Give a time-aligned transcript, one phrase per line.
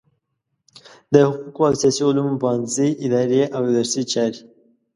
[1.13, 4.39] د حقوقو او سیاسي علومو پوهنځی اداري او درسي چارې